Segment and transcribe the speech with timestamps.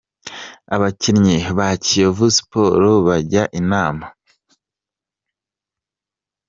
[0.75, 4.05] Abakinnyi ba Kiyovu Sport bajya inama.